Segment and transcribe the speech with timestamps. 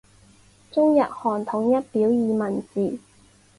[0.71, 2.97] 中日韩统一表意文字。